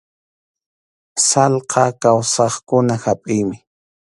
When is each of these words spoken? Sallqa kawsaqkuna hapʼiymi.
Sallqa 1.27 1.83
kawsaqkuna 2.01 2.93
hapʼiymi. 3.03 3.57